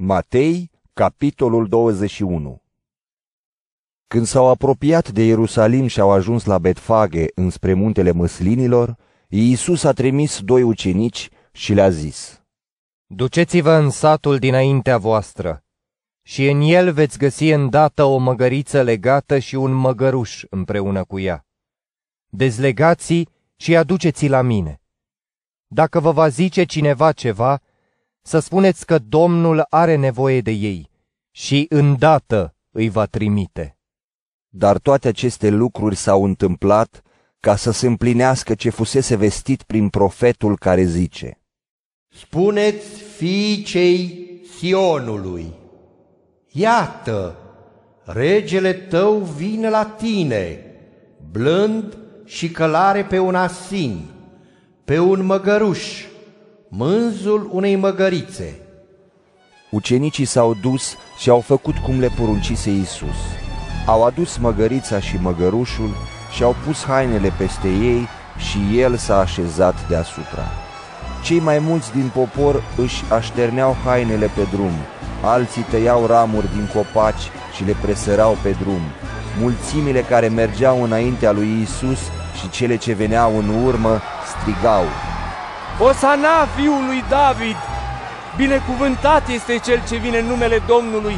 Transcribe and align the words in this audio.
Matei, 0.00 0.70
capitolul 0.92 1.68
21 1.68 2.62
Când 4.06 4.26
s-au 4.26 4.48
apropiat 4.48 5.10
de 5.10 5.22
Ierusalim 5.24 5.86
și 5.86 6.00
au 6.00 6.10
ajuns 6.10 6.44
la 6.44 6.58
Betfage, 6.58 7.26
înspre 7.34 7.74
muntele 7.74 8.10
măslinilor, 8.10 8.96
Iisus 9.28 9.84
a 9.84 9.92
trimis 9.92 10.40
doi 10.40 10.62
ucenici 10.62 11.28
și 11.52 11.72
le-a 11.72 11.90
zis, 11.90 12.42
Duceți-vă 13.06 13.72
în 13.72 13.90
satul 13.90 14.38
dinaintea 14.38 14.98
voastră 14.98 15.64
și 16.22 16.48
în 16.48 16.60
el 16.60 16.92
veți 16.92 17.18
găsi 17.18 17.48
îndată 17.48 18.04
o 18.04 18.16
măgăriță 18.16 18.82
legată 18.82 19.38
și 19.38 19.54
un 19.54 19.72
măgăruș 19.72 20.44
împreună 20.50 21.04
cu 21.04 21.18
ea. 21.18 21.46
Dezlegați 22.28 23.24
și 23.56 23.76
aduceți 23.76 24.28
la 24.28 24.42
mine. 24.42 24.80
Dacă 25.66 26.00
vă 26.00 26.12
va 26.12 26.28
zice 26.28 26.64
cineva 26.64 27.12
ceva, 27.12 27.60
să 28.28 28.38
spuneți 28.38 28.86
că 28.86 28.98
Domnul 28.98 29.66
are 29.68 29.96
nevoie 29.96 30.40
de 30.40 30.50
ei 30.50 30.90
și 31.30 31.66
îndată 31.68 32.54
îi 32.70 32.88
va 32.88 33.06
trimite. 33.06 33.78
Dar 34.48 34.78
toate 34.78 35.08
aceste 35.08 35.48
lucruri 35.48 35.96
s-au 35.96 36.24
întâmplat 36.24 37.02
ca 37.40 37.56
să 37.56 37.70
se 37.70 37.86
împlinească 37.86 38.54
ce 38.54 38.70
fusese 38.70 39.16
vestit 39.16 39.62
prin 39.62 39.88
profetul 39.88 40.58
care 40.58 40.82
zice. 40.84 41.40
Spuneți 42.08 43.02
fiicei 43.16 44.28
Sionului, 44.56 45.52
iată, 46.48 47.36
regele 48.04 48.72
tău 48.72 49.16
vine 49.18 49.68
la 49.68 49.84
tine, 49.84 50.64
blând 51.30 51.98
și 52.24 52.50
călare 52.50 53.04
pe 53.04 53.18
un 53.18 53.34
asin, 53.34 54.04
pe 54.84 54.98
un 54.98 55.24
măgăruș, 55.24 56.04
mânzul 56.68 57.48
unei 57.52 57.76
măgărițe. 57.76 58.60
Ucenicii 59.70 60.24
s-au 60.24 60.54
dus 60.54 60.96
și 61.18 61.30
au 61.30 61.40
făcut 61.40 61.76
cum 61.76 62.00
le 62.00 62.10
poruncise 62.18 62.70
Iisus. 62.70 63.16
Au 63.86 64.04
adus 64.04 64.36
măgărița 64.36 65.00
și 65.00 65.16
măgărușul 65.16 65.90
și 66.34 66.42
au 66.42 66.56
pus 66.66 66.84
hainele 66.84 67.32
peste 67.38 67.68
ei 67.68 68.08
și 68.36 68.78
el 68.78 68.96
s-a 68.96 69.18
așezat 69.18 69.88
deasupra. 69.88 70.44
Cei 71.24 71.38
mai 71.38 71.58
mulți 71.58 71.92
din 71.92 72.10
popor 72.14 72.62
își 72.76 73.04
așterneau 73.12 73.76
hainele 73.84 74.30
pe 74.34 74.46
drum, 74.52 74.72
alții 75.22 75.66
tăiau 75.70 76.06
ramuri 76.06 76.52
din 76.54 76.70
copaci 76.74 77.30
și 77.56 77.64
le 77.64 77.76
presărau 77.82 78.36
pe 78.42 78.56
drum. 78.60 78.80
Mulțimile 79.40 80.00
care 80.00 80.28
mergeau 80.28 80.82
înaintea 80.82 81.32
lui 81.32 81.60
Isus 81.62 82.00
și 82.40 82.50
cele 82.50 82.76
ce 82.76 82.92
veneau 82.92 83.38
în 83.38 83.48
urmă 83.64 84.00
strigau, 84.26 84.84
Osana 85.80 86.46
fiului 86.56 87.04
David! 87.08 87.56
Binecuvântat 88.36 89.28
este 89.28 89.58
cel 89.58 89.82
ce 89.88 89.96
vine 89.96 90.18
în 90.18 90.26
numele 90.26 90.62
Domnului! 90.66 91.16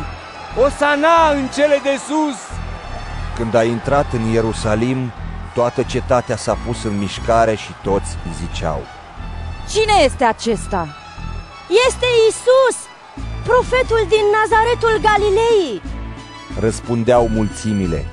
Osana 0.64 1.30
în 1.30 1.46
cele 1.54 1.80
de 1.82 1.96
sus! 2.06 2.38
Când 3.36 3.54
a 3.54 3.64
intrat 3.64 4.12
în 4.12 4.24
Ierusalim, 4.32 5.12
toată 5.54 5.82
cetatea 5.82 6.36
s-a 6.36 6.58
pus 6.66 6.84
în 6.84 6.98
mișcare 6.98 7.54
și 7.54 7.72
toți 7.82 8.16
ziceau, 8.40 8.80
Cine 9.68 9.92
este 10.04 10.24
acesta? 10.24 10.88
Este 11.86 12.06
Isus, 12.28 12.78
profetul 13.44 14.06
din 14.08 14.24
Nazaretul 14.38 15.00
Galilei. 15.08 15.82
Răspundeau 16.60 17.28
mulțimile. 17.28 18.04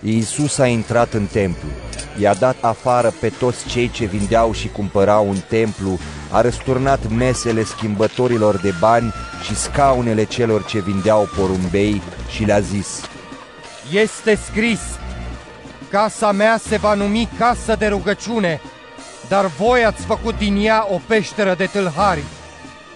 Iisus 0.00 0.58
a 0.58 0.66
intrat 0.66 1.12
în 1.12 1.26
templu, 1.26 1.68
i-a 2.18 2.34
dat 2.34 2.56
afară 2.60 3.12
pe 3.20 3.28
toți 3.28 3.66
cei 3.68 3.90
ce 3.90 4.04
vindeau 4.04 4.52
și 4.52 4.68
cumpărau 4.68 5.30
în 5.30 5.38
templu, 5.48 5.98
a 6.30 6.40
răsturnat 6.40 7.10
mesele 7.10 7.62
schimbătorilor 7.62 8.56
de 8.56 8.74
bani 8.80 9.12
și 9.42 9.56
scaunele 9.56 10.24
celor 10.24 10.64
ce 10.64 10.80
vindeau 10.80 11.28
porumbei 11.36 12.02
și 12.28 12.44
le-a 12.44 12.60
zis, 12.60 13.00
Este 13.92 14.34
scris, 14.34 14.80
casa 15.90 16.32
mea 16.32 16.58
se 16.66 16.76
va 16.76 16.94
numi 16.94 17.28
casă 17.38 17.76
de 17.78 17.86
rugăciune, 17.86 18.60
dar 19.28 19.46
voi 19.46 19.84
ați 19.84 20.04
făcut 20.04 20.38
din 20.38 20.64
ea 20.64 20.86
o 20.90 21.00
peșteră 21.06 21.54
de 21.54 21.64
tâlhari. 21.64 22.22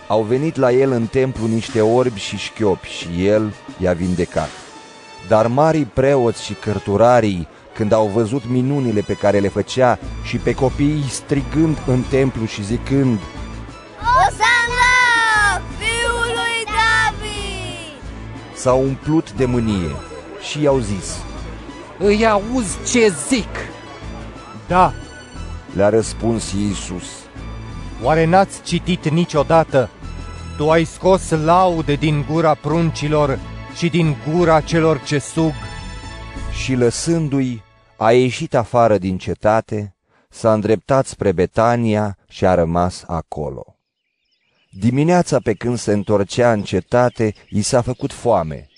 Au 0.06 0.22
venit 0.22 0.56
la 0.56 0.72
el 0.72 0.92
în 0.92 1.06
templu 1.06 1.46
niște 1.46 1.80
orbi 1.80 2.20
și 2.20 2.36
șchiopi 2.36 2.88
și 2.88 3.26
el 3.26 3.54
i-a 3.78 3.92
vindecat. 3.92 4.48
Dar 5.28 5.46
marii 5.46 5.84
preoți 5.84 6.44
și 6.44 6.52
cărturarii, 6.54 7.48
când 7.74 7.92
au 7.92 8.06
văzut 8.06 8.42
minunile 8.48 9.00
pe 9.00 9.14
care 9.14 9.38
le 9.38 9.48
făcea 9.48 9.98
și 10.22 10.36
pe 10.36 10.54
copiii 10.54 11.04
strigând 11.08 11.78
în 11.86 12.02
templu 12.10 12.44
și 12.44 12.64
zicând, 12.64 13.18
Osana, 13.98 15.62
fiul 15.78 16.26
lui 16.34 16.64
David! 16.64 18.02
s-au 18.54 18.82
umplut 18.82 19.32
de 19.32 19.44
mânie 19.44 19.96
și 20.50 20.62
i-au 20.62 20.78
zis, 20.78 21.16
Îi 21.98 22.26
auzi 22.26 22.76
ce 22.90 23.12
zic? 23.28 23.48
Da, 24.68 24.92
le-a 25.74 25.88
răspuns 25.88 26.52
Iisus. 26.52 27.04
oare 28.02 28.24
n-ați 28.24 28.62
citit 28.62 29.08
niciodată? 29.08 29.88
Tu 30.56 30.70
ai 30.70 30.84
scos 30.84 31.30
laude 31.30 31.94
din 31.94 32.26
gura 32.30 32.54
pruncilor 32.54 33.38
și 33.76 33.88
din 33.88 34.16
gura 34.32 34.60
celor 34.60 35.00
ce 35.04 35.18
sug. 35.18 35.52
Și 36.52 36.74
lăsându-i, 36.74 37.62
a 37.96 38.12
ieșit 38.12 38.54
afară 38.54 38.98
din 38.98 39.18
cetate, 39.18 39.94
s-a 40.28 40.52
îndreptat 40.52 41.06
spre 41.06 41.32
Betania 41.32 42.18
și 42.28 42.46
a 42.46 42.54
rămas 42.54 43.04
acolo. 43.06 43.74
Dimineața 44.70 45.38
pe 45.42 45.52
când 45.54 45.78
se 45.78 45.92
întorcea 45.92 46.52
în 46.52 46.62
cetate, 46.62 47.34
i 47.48 47.62
s-a 47.62 47.80
făcut 47.80 48.12
foame. 48.12 48.68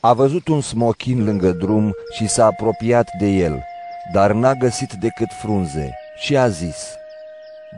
A 0.00 0.12
văzut 0.12 0.48
un 0.48 0.60
smochin 0.60 1.24
lângă 1.24 1.52
drum 1.52 1.94
și 2.16 2.28
s-a 2.28 2.44
apropiat 2.44 3.08
de 3.18 3.26
el, 3.26 3.62
dar 4.12 4.32
n-a 4.32 4.54
găsit 4.54 4.92
decât 4.92 5.28
frunze 5.40 5.94
și 6.16 6.36
a 6.36 6.48
zis, 6.48 6.94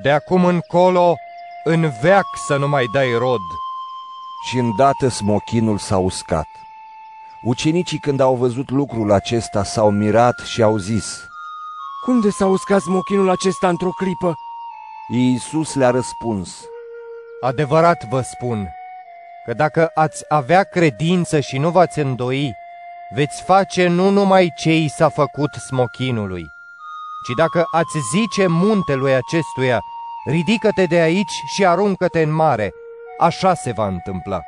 De 0.03 0.11
acum 0.11 0.45
încolo, 0.45 1.17
în 1.65 1.93
veac 2.03 2.25
să 2.47 2.57
nu 2.57 2.69
mai 2.69 2.85
dai 2.93 3.09
rod. 3.19 3.41
și 4.51 4.59
îndată 4.59 5.09
smochinul 5.09 5.79
s-a 5.79 5.99
uscat. 5.99 6.47
Ucenicii 7.45 7.99
când 7.99 8.21
au 8.21 8.35
văzut 8.35 8.71
lucrul 8.71 9.13
acesta 9.13 9.65
s-au 9.65 9.91
mirat 9.91 10.39
și 10.39 10.63
au 10.63 10.77
zis, 10.77 11.29
Cum 12.05 12.21
de 12.21 12.31
s-a 12.31 12.47
uscat 12.47 12.81
smochinul 12.81 13.31
acesta 13.31 13.69
într-o 13.69 13.91
clipă? 13.91 14.35
Iisus 15.09 15.75
le-a 15.75 15.91
răspuns, 15.91 16.65
Adevărat 17.41 18.09
vă 18.09 18.21
spun 18.21 18.69
că 19.45 19.53
dacă 19.53 19.91
ați 19.95 20.25
avea 20.29 20.63
credință 20.63 21.41
și 21.41 21.59
nu 21.59 21.71
v-ați 21.71 21.99
îndoi, 21.99 22.53
veți 23.15 23.43
face 23.43 23.89
nu 23.89 24.11
numai 24.11 24.53
ce 24.57 24.75
i 24.75 24.89
s-a 24.89 25.09
făcut 25.09 25.53
smochinului, 25.53 26.47
ci 27.27 27.37
dacă 27.37 27.65
ați 27.71 27.99
zice 28.15 28.47
muntelui 28.47 29.15
acestuia, 29.15 29.81
ridică-te 30.27 30.85
de 30.85 31.01
aici 31.01 31.43
și 31.55 31.67
aruncă-te 31.67 32.23
în 32.23 32.33
mare, 32.33 32.73
așa 33.19 33.55
se 33.55 33.73
va 33.73 33.87
întâmpla. 33.87 34.41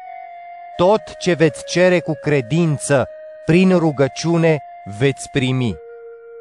Tot 0.76 1.00
ce 1.19 1.32
veți 1.32 1.64
cere 1.64 2.00
cu 2.00 2.12
credință, 2.22 3.06
prin 3.44 3.76
rugăciune, 3.76 4.59
veți 4.98 5.28
primi. 5.32 5.75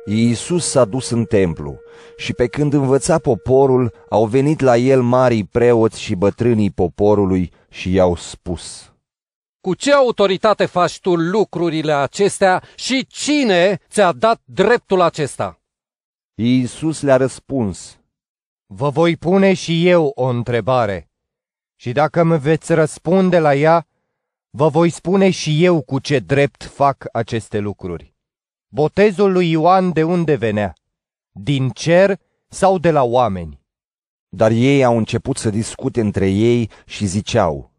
Iisus 0.06 0.70
s-a 0.70 0.86
dus 0.86 1.10
în 1.10 1.26
templu 1.26 1.80
și 2.18 2.34
pe 2.34 2.48
când 2.48 2.74
învăța 2.74 3.20
poporul, 3.20 3.94
au 4.10 4.26
venit 4.26 4.60
la 4.60 4.78
el 4.78 5.02
marii 5.02 5.44
preoți 5.44 6.02
și 6.02 6.16
bătrânii 6.16 6.72
poporului 6.72 7.52
și 7.70 7.94
i-au 7.94 8.16
spus, 8.16 8.94
Cu 9.62 9.74
ce 9.74 9.94
autoritate 9.94 10.66
faci 10.66 11.00
tu 11.00 11.16
lucrurile 11.16 11.94
acestea 11.94 12.64
și 12.76 13.06
cine 13.08 13.80
ți-a 13.90 14.12
dat 14.12 14.42
dreptul 14.46 15.02
acesta? 15.02 15.60
Iisus 16.34 17.02
le-a 17.02 17.18
răspuns, 17.18 18.00
Vă 18.66 18.90
voi 18.90 19.18
pune 19.18 19.54
și 19.54 19.88
eu 19.88 20.12
o 20.16 20.26
întrebare 20.26 21.10
și 21.76 21.92
dacă 21.92 22.22
îmi 22.22 22.40
veți 22.40 22.74
răspunde 22.74 23.40
la 23.40 23.56
ea, 23.56 23.88
vă 24.56 24.68
voi 24.68 24.90
spune 24.90 25.30
și 25.30 25.64
eu 25.64 25.82
cu 25.82 26.00
ce 26.00 26.20
drept 26.20 26.64
fac 26.64 27.06
aceste 27.12 27.60
lucruri. 27.60 28.14
Botezul 28.68 29.32
lui 29.32 29.50
Ioan 29.50 29.92
de 29.92 30.04
unde 30.04 30.36
venea? 30.36 30.74
Din 31.32 31.70
cer 31.70 32.20
sau 32.48 32.78
de 32.78 32.92
la 32.92 33.04
oameni? 33.04 33.64
dar 34.30 34.52
ei 34.52 34.84
au 34.84 34.98
început 34.98 35.38
să 35.38 35.50
discute 35.50 36.02
între 36.02 36.30
ei 36.30 36.70
și 36.86 37.06
ziceau, 37.06 37.72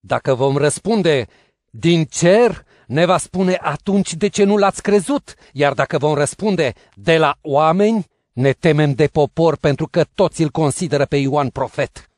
Dacă 0.00 0.34
vom 0.34 0.56
răspunde 0.56 1.26
din 1.70 2.04
cer, 2.04 2.64
ne 2.86 3.04
va 3.04 3.18
spune 3.18 3.58
atunci 3.60 4.14
de 4.14 4.28
ce 4.28 4.44
nu 4.44 4.56
l-ați 4.56 4.82
crezut, 4.82 5.34
iar 5.52 5.72
dacă 5.72 5.98
vom 5.98 6.14
răspunde 6.14 6.72
de 6.94 7.18
la 7.18 7.38
oameni, 7.42 8.06
ne 8.32 8.52
temem 8.52 8.92
de 8.92 9.06
popor 9.06 9.56
pentru 9.56 9.88
că 9.88 10.04
toți 10.14 10.42
îl 10.42 10.50
consideră 10.50 11.04
pe 11.04 11.16
Ioan 11.16 11.48
profet. 11.48 12.10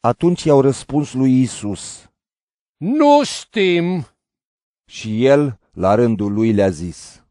Atunci 0.00 0.42
i-au 0.42 0.60
răspuns 0.60 1.12
lui 1.12 1.40
Isus 1.40 2.09
Nu 2.80 3.24
știm! 3.24 4.06
și 4.84 5.26
el, 5.26 5.58
la 5.72 5.94
rândul 5.94 6.32
lui, 6.32 6.52
le-a 6.52 6.70
zis, 6.70 7.24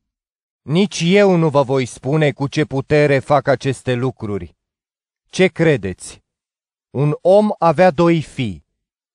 Nici 0.62 1.02
eu 1.06 1.36
nu 1.36 1.50
vă 1.50 1.64
voi 1.64 1.86
spune 1.86 2.32
cu 2.32 2.48
ce 2.48 2.66
putere 2.66 3.20
fac 3.20 3.48
aceste 3.48 3.94
lucruri. 3.94 4.56
Ce 5.30 5.48
credeți? 5.48 6.24
Un 6.90 7.16
om 7.22 7.50
avea 7.58 7.92
doi 7.92 8.22
fii. 8.22 8.66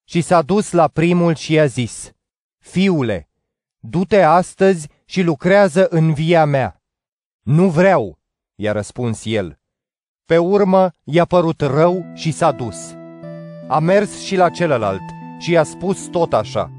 Și 0.05 0.21
s-a 0.21 0.43
dus 0.43 0.73
la 0.73 0.89
primul 0.89 1.35
și 1.35 1.53
i-a 1.53 1.67
zis, 1.67 2.13
Fiule, 2.59 3.29
du-te 3.79 4.23
astăzi 4.23 4.89
și 5.05 5.23
lucrează 5.23 5.87
în 5.89 6.13
via 6.13 6.45
mea. 6.45 6.83
Nu 7.41 7.71
vreau, 7.71 8.19
i-a 8.55 8.73
răspuns 8.73 9.25
el. 9.25 9.59
Pe 10.25 10.39
urmă 10.39 10.91
i-a 11.05 11.25
părut 11.25 11.61
rău 11.61 12.05
și 12.15 12.33
s-a 12.33 12.53
dus. 12.53 12.95
A 13.69 13.79
mers 13.79 14.21
și 14.21 14.37
la 14.37 14.51
celălalt 14.51 15.23
și 15.45 15.53
i-a 15.53 15.63
spus 15.63 16.07
tot 16.07 16.33
așa. 16.33 16.71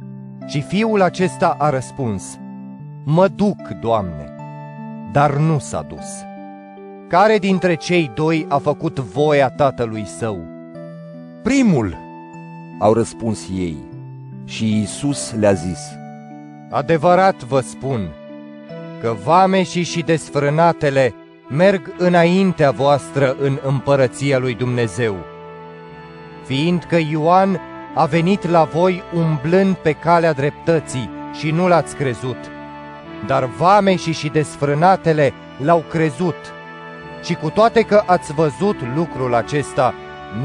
Și 0.48 0.62
fiul 0.62 1.02
acesta 1.02 1.56
a 1.60 1.70
răspuns, 1.70 2.40
Mă 3.04 3.28
duc, 3.28 3.68
Doamne, 3.82 4.36
dar 5.12 5.36
nu 5.36 5.60
s-a 5.60 5.82
dus. 5.82 6.24
Care 7.08 7.38
dintre 7.38 7.76
cei 7.76 8.12
doi 8.16 8.46
a 8.50 8.58
făcut 8.58 9.00
voia 9.00 9.50
tatălui 9.50 10.06
său? 10.06 10.40
Primul, 11.44 11.98
au 12.80 12.94
răspuns 12.94 13.48
ei. 13.56 13.78
Și 14.46 14.78
Iisus 14.78 15.34
le-a 15.40 15.54
zis, 15.54 15.80
Adevărat 16.70 17.44
vă 17.44 17.60
spun 17.60 18.10
că 19.02 19.16
vameșii 19.24 19.84
și 19.84 20.02
desfrânatele 20.02 21.14
merg 21.50 21.94
înaintea 21.98 22.72
voastră 22.72 23.36
în 23.42 23.60
împărăția 23.64 24.38
lui 24.38 24.56
Dumnezeu, 24.56 25.16
fiindcă 26.46 26.98
Ioan 27.12 27.60
a 27.98 28.06
venit 28.06 28.48
la 28.48 28.64
voi 28.64 29.04
umblând 29.14 29.76
pe 29.76 29.94
calea 29.94 30.34
dreptății 30.34 31.10
și 31.34 31.52
nu 31.52 31.68
l-ați 31.68 31.96
crezut, 31.96 32.38
dar 33.28 33.46
vameșii 33.46 34.14
și 34.14 34.30
desfrânatele 34.30 35.34
l-au 35.64 35.80
crezut. 35.80 36.36
Și 37.24 37.36
cu 37.36 37.50
toate 37.50 37.82
că 37.82 38.04
ați 38.06 38.34
văzut 38.34 38.96
lucrul 38.96 39.34
acesta, 39.34 39.94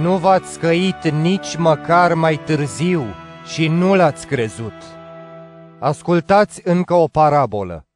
nu 0.01 0.17
v-ați 0.17 0.53
scăit 0.53 1.09
nici 1.09 1.57
măcar 1.57 2.15
mai 2.15 2.41
târziu 2.45 3.05
și 3.47 3.69
nu 3.69 3.95
l-ați 3.95 4.27
crezut. 4.27 4.83
Ascultați 5.79 6.61
încă 6.65 6.95
o 6.95 7.07
parabolă. 7.07 7.87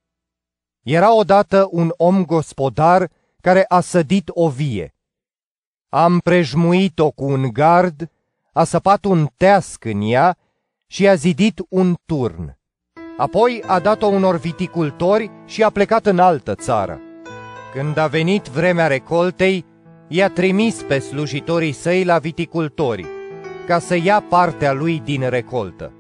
Era 0.82 1.16
odată 1.16 1.68
un 1.70 1.92
om 1.96 2.24
gospodar 2.24 3.10
care 3.40 3.64
a 3.68 3.80
sădit 3.80 4.30
o 4.32 4.48
vie. 4.48 4.94
A 5.88 6.04
împrejmuit-o 6.04 7.10
cu 7.10 7.24
un 7.24 7.52
gard, 7.52 8.08
a 8.56 8.64
săpat 8.64 9.04
un 9.04 9.26
teasc 9.36 9.84
în 9.84 10.00
ea 10.02 10.36
și 10.86 11.08
a 11.08 11.14
zidit 11.14 11.60
un 11.68 11.94
turn. 12.06 12.58
Apoi 13.16 13.62
a 13.66 13.78
dat-o 13.78 14.06
unor 14.06 14.36
viticultori 14.36 15.30
și 15.44 15.62
a 15.62 15.70
plecat 15.70 16.06
în 16.06 16.18
altă 16.18 16.54
țară. 16.54 17.00
Când 17.74 17.96
a 17.96 18.06
venit 18.06 18.46
vremea 18.46 18.86
recoltei, 18.86 19.64
i-a 20.08 20.28
trimis 20.28 20.82
pe 20.82 20.98
slujitorii 20.98 21.72
săi 21.72 22.04
la 22.04 22.18
viticultori, 22.18 23.06
ca 23.66 23.78
să 23.78 23.96
ia 23.96 24.24
partea 24.28 24.72
lui 24.72 25.00
din 25.04 25.28
recoltă. 25.28 25.92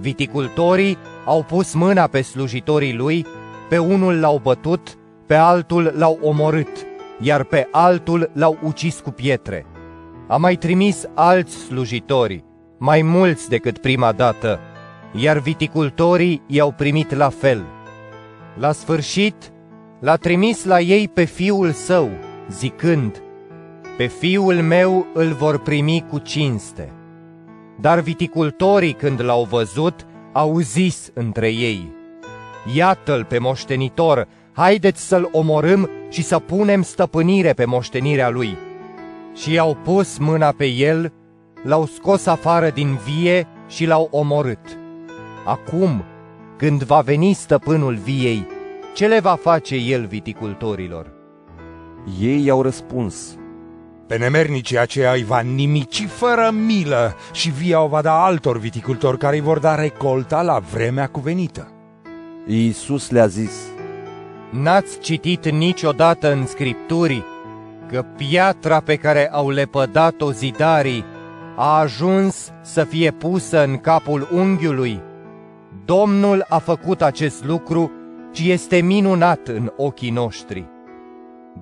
Viticultorii 0.00 0.98
au 1.24 1.42
pus 1.42 1.74
mâna 1.74 2.06
pe 2.06 2.22
slujitorii 2.22 2.94
lui, 2.94 3.26
pe 3.68 3.78
unul 3.78 4.20
l-au 4.20 4.40
bătut, 4.42 4.98
pe 5.26 5.34
altul 5.34 5.92
l-au 5.96 6.18
omorât, 6.22 6.86
iar 7.20 7.44
pe 7.44 7.68
altul 7.70 8.30
l-au 8.34 8.58
ucis 8.62 9.00
cu 9.00 9.10
pietre. 9.10 9.66
A 10.30 10.36
mai 10.36 10.56
trimis 10.56 11.04
alți 11.14 11.56
slujitori, 11.56 12.44
mai 12.78 13.02
mulți 13.02 13.48
decât 13.48 13.78
prima 13.78 14.12
dată, 14.12 14.60
iar 15.12 15.38
viticultorii 15.38 16.42
i-au 16.46 16.72
primit 16.72 17.14
la 17.14 17.28
fel. 17.28 17.64
La 18.58 18.72
sfârșit, 18.72 19.52
l-a 20.00 20.16
trimis 20.16 20.64
la 20.64 20.80
ei 20.80 21.08
pe 21.08 21.24
fiul 21.24 21.70
său, 21.70 22.10
zicând, 22.50 23.22
Pe 23.96 24.06
fiul 24.06 24.54
meu 24.54 25.06
îl 25.14 25.32
vor 25.32 25.58
primi 25.58 26.04
cu 26.10 26.18
cinste. 26.18 26.92
Dar 27.80 28.00
viticultorii, 28.00 28.92
când 28.92 29.24
l-au 29.24 29.44
văzut, 29.50 30.06
au 30.32 30.58
zis 30.58 31.10
între 31.14 31.48
ei, 31.48 31.92
Iată-l 32.74 33.24
pe 33.24 33.38
moștenitor, 33.38 34.28
haideți 34.52 35.08
să-l 35.08 35.28
omorâm 35.32 35.90
și 36.08 36.22
să 36.22 36.38
punem 36.38 36.82
stăpânire 36.82 37.52
pe 37.52 37.64
moștenirea 37.64 38.28
lui. 38.28 38.67
Și 39.40 39.52
i-au 39.52 39.74
pus 39.74 40.18
mâna 40.18 40.52
pe 40.52 40.66
el, 40.66 41.12
l-au 41.62 41.86
scos 41.86 42.26
afară 42.26 42.70
din 42.70 42.98
vie 43.04 43.46
și 43.66 43.86
l-au 43.86 44.08
omorât. 44.10 44.78
Acum, 45.44 46.04
când 46.56 46.82
va 46.82 47.00
veni 47.00 47.32
stăpânul 47.32 47.94
viei, 47.94 48.46
ce 48.94 49.06
le 49.06 49.20
va 49.20 49.38
face 49.42 49.74
el 49.74 50.06
viticultorilor? 50.06 51.12
Ei 52.20 52.44
i-au 52.44 52.62
răspuns, 52.62 53.36
Pe 54.06 54.16
nemernicii 54.16 54.78
aceia 54.78 55.12
îi 55.12 55.24
va 55.24 55.40
nimici 55.40 56.06
fără 56.06 56.50
milă 56.66 57.14
și 57.32 57.50
via 57.50 57.82
o 57.82 57.88
va 57.88 58.02
da 58.02 58.24
altor 58.24 58.58
viticultori 58.58 59.18
care 59.18 59.36
îi 59.36 59.42
vor 59.42 59.58
da 59.58 59.74
recolta 59.74 60.42
la 60.42 60.58
vremea 60.58 61.06
cuvenită. 61.06 61.72
Iisus 62.46 63.10
le-a 63.10 63.26
zis, 63.26 63.52
N-ați 64.50 64.98
citit 64.98 65.50
niciodată 65.50 66.32
în 66.32 66.46
Scripturii 66.46 67.24
că 67.88 68.02
piatra 68.16 68.80
pe 68.80 68.96
care 68.96 69.30
au 69.30 69.50
lepădat-o 69.50 70.32
zidarii 70.32 71.04
a 71.56 71.78
ajuns 71.78 72.52
să 72.62 72.84
fie 72.84 73.10
pusă 73.10 73.64
în 73.64 73.78
capul 73.78 74.28
unghiului? 74.32 75.02
Domnul 75.84 76.44
a 76.48 76.58
făcut 76.58 77.02
acest 77.02 77.44
lucru 77.44 77.92
și 78.32 78.50
este 78.50 78.80
minunat 78.80 79.48
în 79.48 79.72
ochii 79.76 80.10
noștri. 80.10 80.68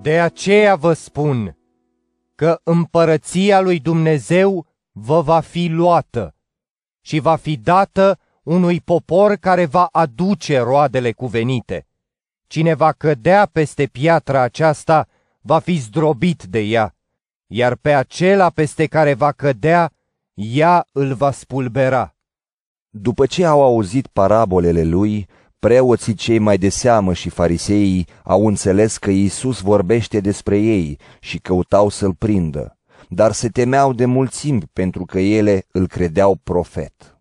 De 0.01 0.19
aceea 0.19 0.75
vă 0.75 0.93
spun 0.93 1.57
că 2.35 2.59
împărăția 2.63 3.61
lui 3.61 3.79
Dumnezeu 3.79 4.65
vă 4.91 5.21
va 5.21 5.39
fi 5.39 5.67
luată 5.67 6.35
și 7.01 7.19
va 7.19 7.35
fi 7.35 7.57
dată 7.57 8.19
unui 8.43 8.81
popor 8.81 9.35
care 9.35 9.65
va 9.65 9.87
aduce 9.91 10.59
roadele 10.59 11.11
cuvenite. 11.11 11.87
Cine 12.47 12.73
va 12.73 12.91
cădea 12.91 13.49
peste 13.51 13.85
piatra 13.85 14.41
aceasta 14.41 15.07
va 15.47 15.59
fi 15.59 15.75
zdrobit 15.77 16.43
de 16.43 16.59
ea, 16.59 16.95
iar 17.47 17.75
pe 17.75 17.93
acela 17.93 18.49
peste 18.49 18.85
care 18.85 19.13
va 19.13 19.31
cădea, 19.31 19.91
ea 20.33 20.87
îl 20.91 21.13
va 21.13 21.31
spulbera. 21.31 22.15
După 22.89 23.25
ce 23.25 23.45
au 23.45 23.61
auzit 23.61 24.07
parabolele 24.07 24.83
lui, 24.83 25.27
preoții 25.59 26.13
cei 26.13 26.39
mai 26.39 26.57
de 26.57 26.69
seamă 26.69 27.13
și 27.13 27.29
fariseii 27.29 28.07
au 28.23 28.47
înțeles 28.47 28.97
că 28.97 29.09
Iisus 29.09 29.61
vorbește 29.61 30.19
despre 30.19 30.57
ei 30.57 30.97
și 31.19 31.39
căutau 31.39 31.89
să-l 31.89 32.13
prindă, 32.13 32.77
dar 33.09 33.31
se 33.31 33.49
temeau 33.49 33.93
de 33.93 34.05
mulțimi 34.05 34.61
pentru 34.73 35.05
că 35.05 35.19
ele 35.19 35.65
îl 35.71 35.87
credeau 35.87 36.35
profet. 36.43 37.16